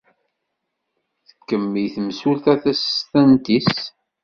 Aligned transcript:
Tkemmel 1.27 1.87
temsulta 1.95 2.53
tasestant-nnes. 2.61 3.75